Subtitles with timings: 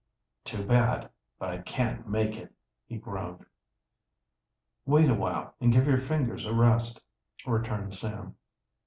[0.45, 2.51] "Too bad, but I can't make it!"
[2.87, 3.45] he groaned.
[4.83, 7.03] "Wait a while and give your fingers a rest,"
[7.45, 8.35] returned Sam.